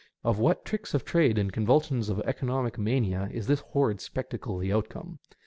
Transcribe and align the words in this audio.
Of 0.23 0.39
what 0.39 0.65
tricks 0.65 0.95
of 0.95 1.05
trade 1.05 1.37
and 1.37 1.53
convulsions 1.53 2.09
of 2.09 2.21
economic 2.21 2.79
mania 2.79 3.29
is 3.31 3.45
this 3.45 3.59
horrid 3.59 4.01
spectacle 4.01 4.57
the 4.57 4.73
outcome? 4.73 5.19